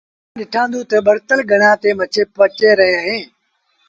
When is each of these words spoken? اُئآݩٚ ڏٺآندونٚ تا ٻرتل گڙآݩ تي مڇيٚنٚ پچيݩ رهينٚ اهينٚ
اُئآݩٚ 0.03 0.33
ڏٺآندونٚ 0.37 0.87
تا 0.89 0.97
ٻرتل 1.05 1.39
گڙآݩ 1.49 1.79
تي 1.81 1.89
مڇيٚنٚ 1.99 2.31
پچيݩ 2.35 2.77
رهينٚ 2.79 2.99
اهينٚ 3.01 3.27